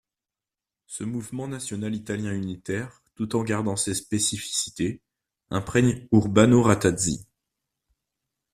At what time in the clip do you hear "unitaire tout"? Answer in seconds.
2.33-3.35